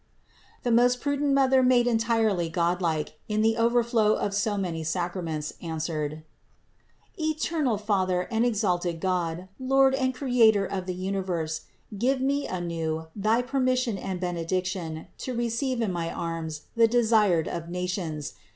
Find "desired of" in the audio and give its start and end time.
16.87-17.69